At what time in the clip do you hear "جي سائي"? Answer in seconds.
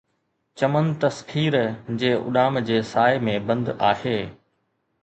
2.71-3.25